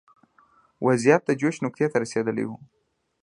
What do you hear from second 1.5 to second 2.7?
نقطې ته رسېدلی و.